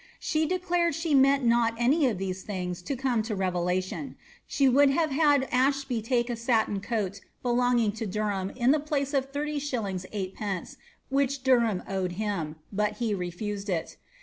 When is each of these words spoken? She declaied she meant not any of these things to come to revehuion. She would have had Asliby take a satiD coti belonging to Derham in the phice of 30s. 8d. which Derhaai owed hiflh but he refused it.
She 0.19 0.47
declaied 0.47 0.95
she 0.95 1.13
meant 1.13 1.45
not 1.45 1.75
any 1.77 2.07
of 2.07 2.17
these 2.17 2.41
things 2.41 2.81
to 2.81 2.95
come 2.95 3.21
to 3.21 3.35
revehuion. 3.35 4.15
She 4.47 4.67
would 4.67 4.89
have 4.89 5.11
had 5.11 5.47
Asliby 5.51 6.03
take 6.03 6.27
a 6.27 6.33
satiD 6.35 6.81
coti 6.81 7.19
belonging 7.43 7.91
to 7.91 8.07
Derham 8.07 8.49
in 8.55 8.71
the 8.71 8.79
phice 8.79 9.13
of 9.13 9.31
30s. 9.31 10.01
8d. 10.09 10.77
which 11.09 11.43
Derhaai 11.43 11.87
owed 11.87 12.13
hiflh 12.15 12.55
but 12.73 12.93
he 12.97 13.13
refused 13.13 13.69
it. 13.69 13.97